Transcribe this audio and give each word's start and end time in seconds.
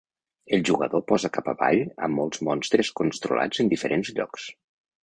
El 0.57 0.63
jugador 0.69 1.03
posa 1.11 1.31
cap 1.35 1.51
avall 1.53 1.83
a 2.09 2.09
molts 2.17 2.43
monstres 2.49 2.93
controlats 3.03 3.65
en 3.67 3.75
diferents 3.77 4.15
llocs. 4.21 4.53